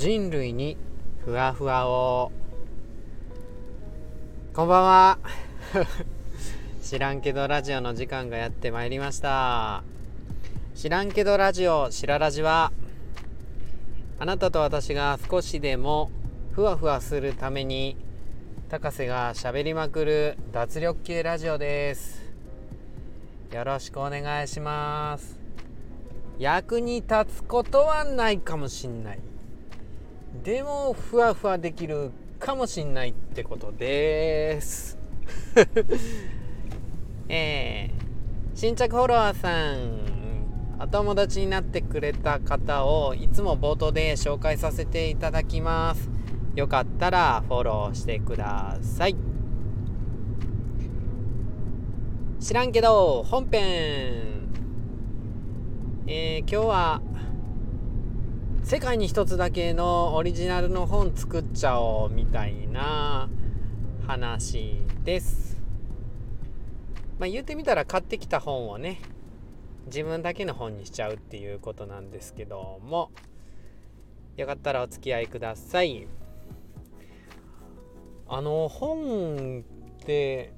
[0.00, 0.78] 人類に
[1.26, 2.32] ふわふわを。
[4.54, 5.18] こんばんは。
[6.82, 9.84] 知らんけどラジオの時間がやってまいりました。
[10.74, 12.72] 知らんけどラジオしらラジは
[14.18, 16.10] あなたと私が少しでも
[16.52, 17.94] ふわふわするために
[18.70, 22.22] 高瀬がしゃべりまくる脱力系ラジオです。
[23.52, 25.38] よろしくお願いします。
[26.38, 29.18] 役に立つことはないかもしんない。
[30.34, 34.96] でもふわふわできるかもしんないってことです。
[37.28, 40.20] えー、新着フォロワーさん
[40.82, 46.08] お友達になってくれた方をいつも冒頭で紹介させていただきます。
[46.54, 49.16] よかったらフォローしてください。
[52.40, 54.30] 知らんけど本編。
[56.06, 57.02] えー、今日は
[58.62, 63.28] 世界に一つだけのオリジナルの本作っちゃおうみたいな
[64.06, 65.60] 話です。
[67.18, 69.00] まあ言ってみたら買ってきた本をね
[69.86, 73.10] 自分だけの本にしちゃうっていうことなんですけども
[74.36, 76.06] よかったらお付き合いください。
[78.28, 79.64] あの本
[80.00, 80.52] って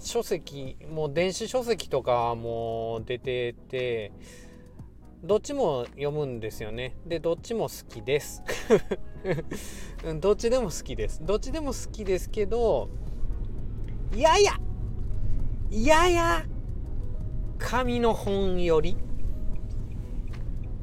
[0.00, 4.10] 書籍もう電子書籍とかも出てて
[5.22, 6.96] どっちも読むんですよね。
[7.04, 8.42] でどっちも好きです。
[10.18, 11.20] どっちでも好きです。
[11.22, 12.88] どっちでも好きですけど
[14.16, 14.58] やや
[15.70, 16.46] やや
[17.58, 18.96] 紙の本より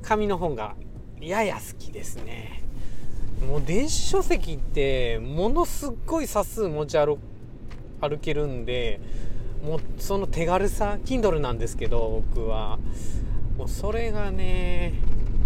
[0.00, 0.76] 紙の本が
[1.20, 2.62] やや好きですね。
[3.48, 7.18] もう電子書籍ってものすっごい冊数持ち歩
[8.00, 9.00] 歩けるんで
[9.64, 12.78] もうその手軽さ Kindle なんですけど僕は。
[13.60, 14.94] もうそれがね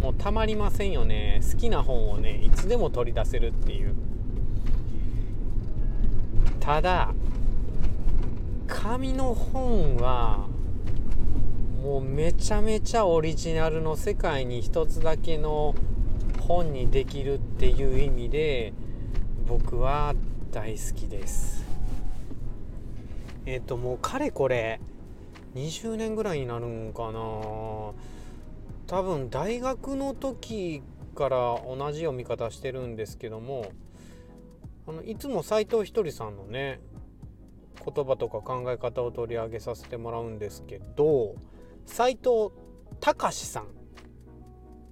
[0.00, 1.40] もうたまりませんよね。
[1.42, 3.96] 好きな本をねいつでも取り出せるっていう。
[6.60, 7.12] ただ
[8.68, 10.46] 紙の本は
[11.82, 15.74] もうめちゃめちゃオリジナルの世界に一つだけの
[16.38, 18.72] 本にできるっていう意味で
[19.48, 20.14] 僕は
[20.52, 21.64] 大好きです。
[23.44, 24.78] えっ、ー、ともうかれこれ
[25.54, 27.20] 20年ぐらいになるんかな。
[28.86, 30.82] 多分大学の時
[31.14, 33.72] から同じ読み方してるんですけども
[34.86, 36.80] あのいつも斎藤ひとりさんのね
[37.84, 41.34] 言葉とか考え方を取り上げさせてもらうんですけど
[41.86, 42.50] 斎藤
[43.00, 43.66] 隆さん。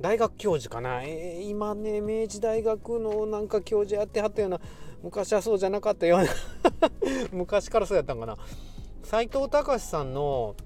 [0.00, 4.60] 大学教授かな、えー、今ね明治大学のなんか教授やってはったような
[5.04, 6.28] 昔はそうじゃなかったような
[7.32, 8.36] 昔からそうやったんかな。
[9.04, 10.56] 斎藤隆さんの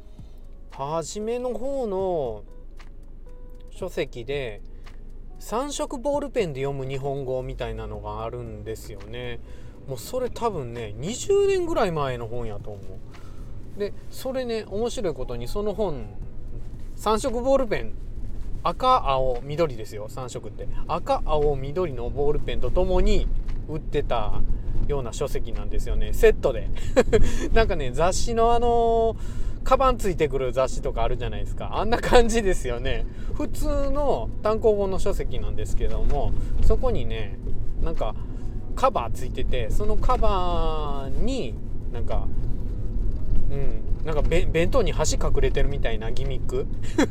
[0.71, 2.45] 初めの方の
[3.71, 4.63] 書籍で
[5.41, 9.41] 3色ボールペンで読む日本語みたいなのがあるんですよね。
[9.89, 13.79] もうそれ多分ね20年ぐらい前の本やと思う。
[13.79, 16.07] でそれね面白いことにその本
[16.97, 17.95] 3色ボールペン
[18.63, 20.69] 赤青緑ですよ3色って。
[20.87, 23.27] 赤青緑のボールペンとともに
[23.69, 24.41] 売ってた
[24.89, 26.13] ような書籍なんですよね。
[26.13, 26.69] セットで。
[27.53, 29.17] なんかね雑誌のあの
[29.65, 31.77] カバンついてくる雑誌とかあるじゃないですか。
[31.77, 33.07] あんな感じですよね。
[33.35, 36.33] 普通の単行本の書籍なんですけども
[36.63, 37.39] そこにね
[37.83, 38.15] なんか
[38.75, 41.55] カバーついててそのカバーに
[41.93, 42.27] なんか
[43.51, 46.67] うんなんか弁当に箸隠れてるみたいなギミック。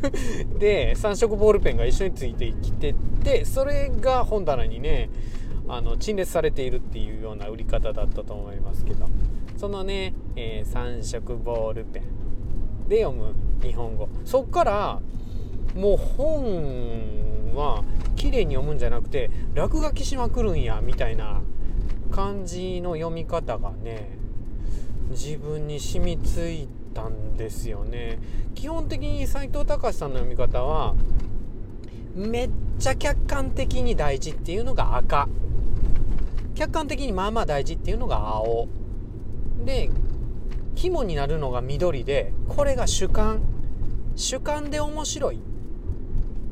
[0.58, 5.10] で3色ボールペンが一緒についてきててそれが本棚にね
[5.68, 9.08] あの陳列されているっていうような売り方だったと思いますけど
[9.58, 14.08] そのね、えー、3色ボールペンで読む日本語。
[14.24, 15.02] そっから
[15.76, 17.84] もう本は
[18.16, 21.42] 綺麗に読むんじゃなくて落書きしまくるんやみたいな
[22.12, 24.18] 感じの読み方がね
[25.10, 28.20] 自分に染みついたんですよね。
[28.56, 30.96] 基本的に斎藤隆さんの読み方は
[32.16, 32.50] めっ
[32.80, 35.28] ちゃ客観的に大事っていうのが赤。
[36.58, 38.68] 客観的にまあまあ大事っていうのが青。
[39.64, 39.92] で
[40.76, 43.42] 肝になるのが緑でこれが主観。
[44.16, 45.40] 主観で面白い。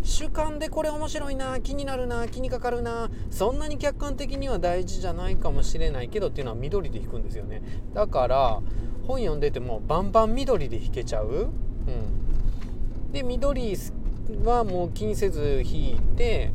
[0.03, 3.09] 主観でこれ面白いな気になるな気にかかるな。
[3.31, 7.63] そんなに客観的には大事じゃないかもしれないけどっていうのは緑で弾くんですよね。
[7.95, 8.61] だから
[9.07, 13.75] 本読んでてもバンバン緑で弾けちゃう、うん、で緑
[14.43, 16.51] はもう気にせず弾いて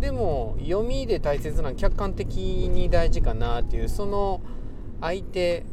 [0.00, 4.40] でも読みで大切な客観的に大事かなっていうその
[5.00, 5.64] 相手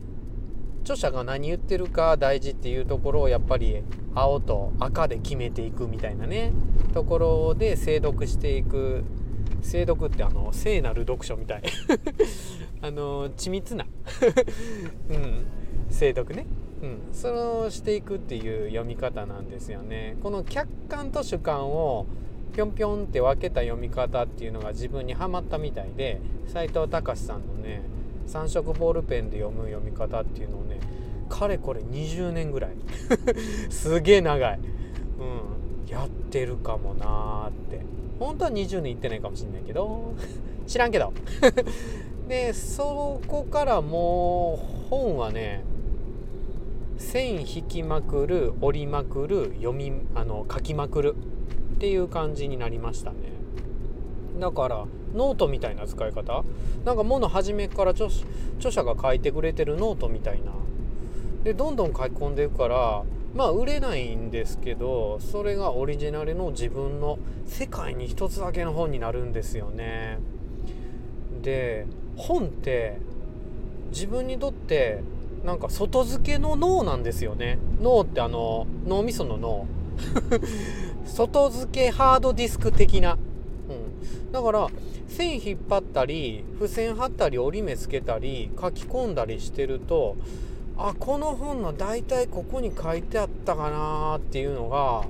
[0.82, 3.84] 著者が何言ってるか大事っていうところをやっぱり
[4.16, 6.54] 青と赤で決めていくみたいなね
[6.94, 9.04] ところで精読していく
[9.62, 11.64] 精読ってあの聖なる読書みたい。
[12.82, 13.86] あの緻密な。
[15.10, 15.46] うん。
[15.90, 16.46] 精読ね。
[16.82, 20.16] うん、それをしていくっていう読み方なんですよね。
[20.22, 22.06] この客観と主観を
[22.54, 27.82] ぴょんぴょんって分けた読み方っていうのが自分にはまったみたいで斎藤隆さんのね
[28.28, 30.80] 3色ボールペンで読む読み方っていうのをね
[31.28, 32.72] かれこれ20年ぐらい。
[33.70, 37.82] すげえ長い、うん、やってるかもなーって。
[38.20, 40.14] 本当は20年いってないかもしんないけど。
[40.66, 41.14] 知らんけど。
[42.28, 45.64] でそこからもう本はね
[46.98, 51.16] 線引きまくる折りまくる読みあの書きまくる。
[51.78, 53.18] っていう感じになりましたね。
[54.40, 56.44] だからノートみたいな使い方？
[56.84, 58.10] なんかもう初めから著
[58.72, 60.52] 者が書いてくれてるノートみたいな。
[61.44, 63.04] でどんどん書き込んでいくから
[63.36, 70.18] まあ売れないんですけどそれがオリジナルの自分の世界に一つだけの本になるんですよね。
[71.44, 71.86] で
[72.16, 72.98] 本って
[73.92, 75.04] 自分にとって
[75.46, 77.60] なんか外付けの脳なんですよね。
[77.80, 79.68] 脳ってあの脳みその脳。
[81.06, 84.68] 外付けハードディスク的な、うん、だから
[85.08, 90.16] 線引っ張ったり付箋貼ったり折り目つけたり書き込んだりしてると
[90.78, 95.06] あこの本の大体ここに書いてあったかなっていうのが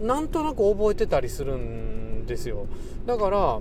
[0.00, 2.66] なんとなく覚えてたりするんですよ。
[3.06, 3.60] だから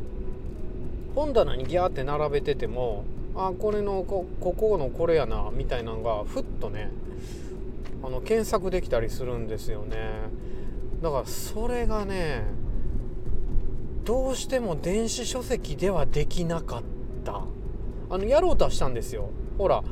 [1.15, 3.03] 本棚にギャーって並べてても
[3.35, 6.89] あこれのこここのこれやなみたいなのがふっとね
[8.03, 9.97] あの検索できたりするんですよね。
[11.01, 12.43] だからそれがね
[14.03, 16.83] どうしても電子書籍ではできなかっ
[17.23, 17.43] た。
[18.11, 19.29] あのやろうとはしたんですよ。
[19.57, 19.83] ほら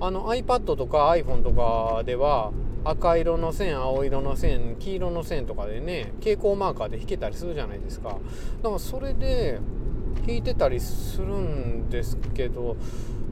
[0.00, 2.52] あの iPad とか iPhone とかでは
[2.84, 8.10] 赤色の線青色の線黄色の線とかでね蛍光マーカーで引けたりするじゃないですか。
[8.10, 8.14] だ
[8.68, 9.58] からそれで
[10.28, 12.76] 引いてたりするんですけど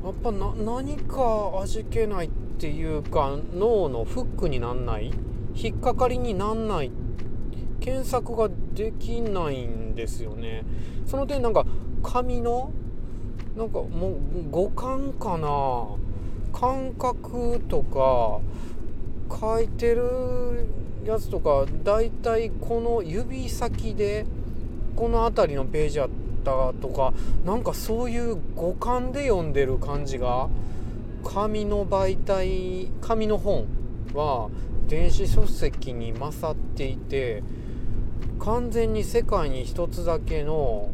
[0.04, 5.12] やっぱな何か味気ないっていうか脳のフックになんない？
[5.54, 6.90] 引っかかりになんない？
[7.80, 10.64] 検索ができないんですよね。
[11.06, 11.64] その点なんか
[12.02, 12.72] 紙の
[13.56, 14.16] なんかもう
[14.50, 15.86] 五感かな？
[16.52, 18.40] 感覚とか
[19.40, 20.66] 書いてる
[21.04, 24.26] やつとかだいたいこの指先で
[24.94, 26.08] この辺りのページやっ
[26.42, 27.12] たとか
[27.44, 30.48] なんかそういう五感で読んでる感じが
[31.24, 33.66] 紙の媒体紙の本
[34.14, 34.50] は
[34.88, 37.42] 電子書籍に勝っていて
[38.40, 40.90] 完全に世界に一つだけの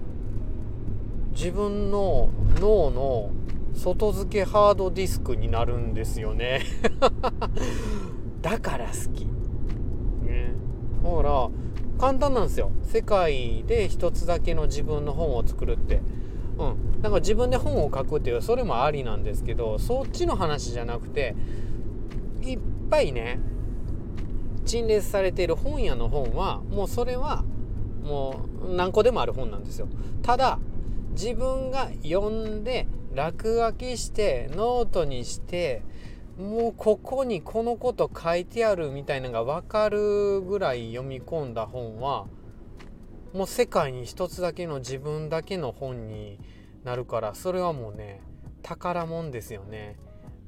[1.33, 2.31] 自分の
[2.61, 3.31] 脳の
[3.75, 6.62] 外付けハードディスクになるんですよね。
[8.43, 9.25] だから好き。
[10.27, 10.53] ね。
[11.03, 11.49] ほら
[11.99, 12.71] 簡単なんですよ。
[12.85, 16.00] 世界で一つだけの自分の本を作るって。
[16.59, 17.03] うん。
[17.03, 21.37] だから自分で本を書くっていうそれもありなんですけどそっちの話じゃなくて
[22.43, 22.59] いっ
[22.91, 23.39] ぱいね
[24.67, 27.45] 陳列されている本屋の本はもうそれは
[28.03, 29.89] もう何個でもある本なんですよ。
[30.23, 30.59] ただ
[31.11, 35.83] 自分が読んで落書きしてノートにして
[36.38, 42.26] もうここにこのこと書いてあるみたいなのが分かるぐらい読み込んだ本は
[43.35, 46.38] もう世界に一つだけの自分だけの本に
[46.85, 48.23] なるからそれはもうね
[48.62, 49.99] 宝物ですよね。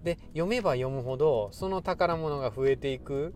[0.05, 3.35] で読めば読むほどその宝物が増えていく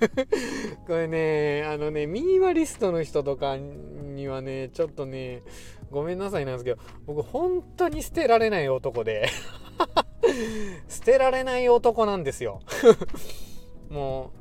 [0.86, 5.42] これねあのねミニマリストの人とかにはねちょっとね
[5.90, 9.28] ごめんなさいなんですけど僕本当に捨てられない男で
[10.88, 12.60] 捨てられない男なんですよ。
[13.90, 14.32] も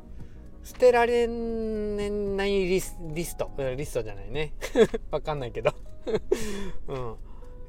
[0.63, 3.51] う捨てられないリスリスト。
[3.75, 4.53] リストじゃないね。
[5.11, 5.73] わかんないけど。
[6.87, 7.15] うん。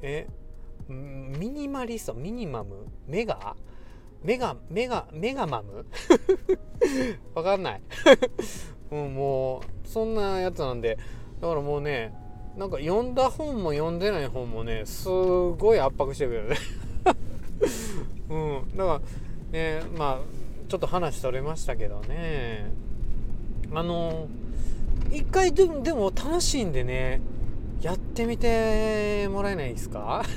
[0.01, 0.27] え
[0.87, 2.13] ミニマリスト？
[2.13, 2.85] ミニマム？
[3.07, 3.55] メガ？
[4.23, 5.85] メガ、メガ、メガマム？
[7.33, 7.81] わかんない。
[8.91, 10.97] うん、もう、そんなやつなんで、
[11.41, 12.13] だからもうね、
[12.55, 16.55] なんか読んだ本も読んでない本もね、すごい圧迫してくるね。
[18.29, 19.01] うん、だから
[19.51, 20.17] ね、まあ、
[20.67, 22.71] ちょっと話それましたけどね、
[23.73, 24.27] あの、
[25.11, 27.21] 一回でも、でも楽しんでね、
[27.81, 30.23] やってみてもらえないですか？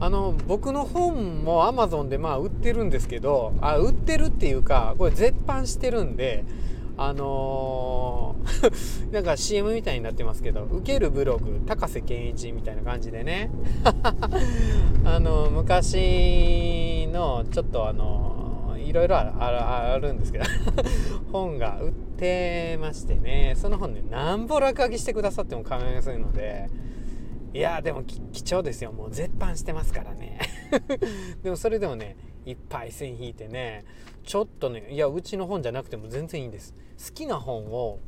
[0.00, 6.44] あの僕の本も Amazon でまあ売ってるんですけどあ売ってるっていうかこれ絶版してるんで
[6.96, 13.50] あのー、 なんか CM みたいになってますけど受けるブログ高瀬健一みたいな感じでね。
[15.04, 20.44] あの昔のちょっとあのいろいろあるんですけど
[21.32, 23.54] 本が売ってましてね。
[23.56, 26.68] その本ねなんぼ落書きしてくださっても構いませんので
[27.52, 28.92] いやでも貴重ですよ。
[28.92, 30.38] もう絶版してますからね。
[31.42, 33.84] でもそれでもねいっぱい線引いてね。
[34.24, 36.74] ちょっとねいやうちの本じゃなくても全然いいんです。
[36.98, 37.98] 好きな本を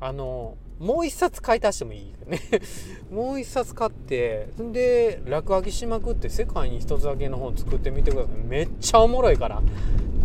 [0.00, 2.40] あのもう一冊買い足してもいいよね。
[3.10, 8.44] もう一冊買ってで落書きしまくって世界に一つだけの本作ってみてください。
[8.46, 9.62] めっちゃおもろいから。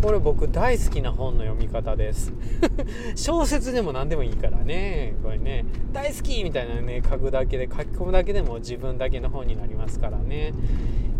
[0.02, 2.32] これ僕大好きな本の読み方です。
[3.14, 5.14] 小説でも何でもいいからね。
[5.22, 5.64] これね。
[5.92, 10.52] 大好きみたいなね書くだけで書き込むだけでも自分だけの本になりますからね。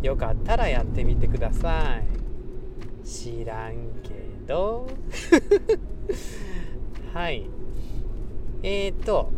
[0.02, 3.06] よかったらやってみてください。
[3.06, 4.10] 知らんけ
[4.46, 4.88] ど。
[7.14, 7.48] はい。
[8.64, 9.30] えー、っと、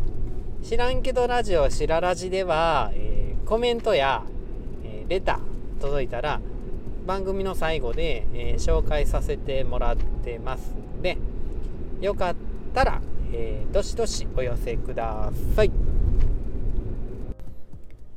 [0.63, 4.23] 知らんけどラジオしららじでは、えー、コメントや、
[4.83, 6.41] えー、レター届いたら、
[7.05, 11.19] 番組の最後で、え紹介させてもらってますので、
[12.01, 12.35] よかっ
[12.73, 15.71] たら、えどしどしお寄せください。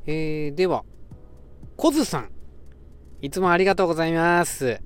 [0.06, 0.84] えー、では、
[1.76, 2.30] コズさん、
[3.20, 4.80] いつもありがとうございます。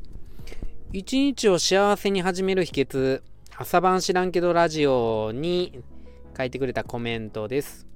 [0.90, 3.20] 一日を幸せに始める秘訣、
[3.54, 5.82] 朝晩知らんけどラジオに
[6.34, 7.86] 書いてくれたコメントです。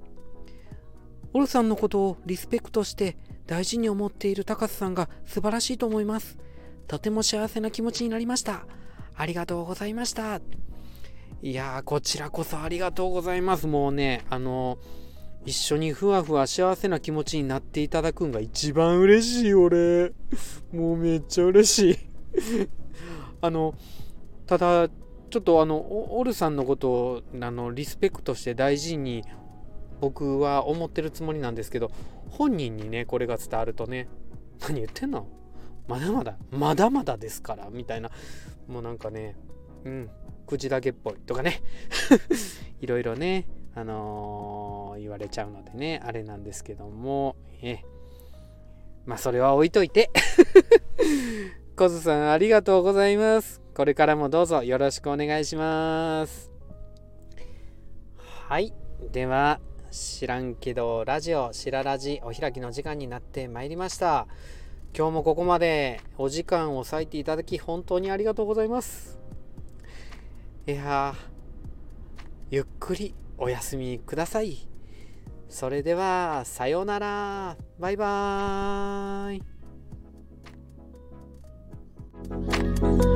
[1.33, 3.17] オルさんのことをリスペクトして
[3.47, 6.37] 大事に思っている高瀬さんが素晴らしいと思います。
[6.87, 8.67] とても幸せな気持ちになりました。
[9.15, 10.39] ありがとうございました。
[11.41, 13.65] いやー、こちらこそありがとうございます。
[13.65, 14.77] もうね、あの
[15.47, 20.11] 一緒にふわふわ幸せな気持ちになっていただくんが一番嬉しい、俺。
[20.73, 21.97] もうめっちゃ嬉しい。
[23.39, 23.73] あの、
[24.45, 24.89] ただ、
[25.29, 29.23] ちょっとあのオルさんのことをあのリスペクトして大事に
[30.01, 31.91] 僕は思ってるつもりなんですけど
[32.29, 34.07] 本人にねこれが伝わるとね
[34.61, 35.27] 何言ってんの？
[35.89, 38.09] まだまだまだまだですからみたいな
[38.69, 39.35] もうなんかね
[39.83, 40.09] うん
[40.45, 41.61] 口だけっぽいとかね
[42.79, 47.83] いろいろねあのー、言われちゃうのでねあれなんですけどもえ
[49.05, 50.09] まあそれは置いといて
[51.77, 56.49] コズさんありがとうございますこれからもどうぞよろしくお願いします。
[58.47, 58.73] はい。
[59.11, 59.59] では、
[59.91, 64.25] 知らんけど、ラジオ、しらラジ、お開きの時間になってまいりました。
[64.97, 69.19] 今日もここまでお時間を割いていただき、本当にありがとうございます。
[70.65, 71.13] いや
[72.49, 74.67] ゆっくりお休みください。
[75.49, 77.57] それでは、さようなら。
[77.79, 79.35] バイバー
[83.03, 83.06] イ。